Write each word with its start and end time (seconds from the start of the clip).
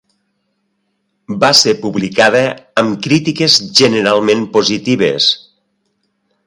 Va 1.43 1.51
ser 1.59 1.73
publicada 1.83 2.41
amb 2.83 2.97
crítiques 3.09 3.59
generalment 3.83 4.45
positives. 4.59 5.33